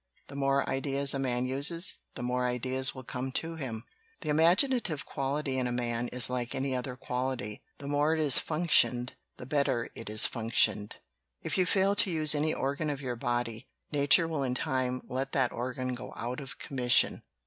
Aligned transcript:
The 0.29 0.35
more 0.35 0.67
ideas 0.67 1.13
a 1.13 1.19
man 1.19 1.45
uses, 1.45 1.97
the 2.15 2.23
more 2.23 2.47
ideas 2.47 2.95
will 2.95 3.03
come 3.03 3.31
to 3.33 3.53
him. 3.55 3.83
"The 4.21 4.29
imaginative 4.29 5.05
quality 5.05 5.59
in 5.59 5.67
a 5.67 5.71
man 5.71 6.07
is 6.07 6.27
like 6.27 6.55
any 6.55 6.75
other 6.75 6.95
quality; 6.95 7.61
the 7.77 7.87
more 7.87 8.15
it 8.15 8.19
is 8.19 8.39
functioned 8.39 9.13
the 9.37 9.45
bet 9.45 9.67
ter 9.67 9.89
it 9.93 10.09
is 10.09 10.25
functioned. 10.25 10.97
If 11.43 11.55
you 11.55 11.67
fail 11.67 11.93
to 11.97 12.09
use 12.09 12.33
any 12.33 12.51
organ 12.51 12.89
of 12.89 12.99
your 12.99 13.15
body, 13.15 13.67
nature 13.91 14.27
will 14.27 14.41
in 14.41 14.55
time 14.55 15.03
let 15.07 15.33
that 15.33 15.51
organ 15.51 15.93
go 15.93 16.13
out 16.17 16.39
of 16.39 16.57
commission. 16.57 17.21